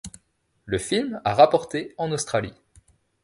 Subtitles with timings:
[0.65, 2.55] Le film a rapporté en Australie.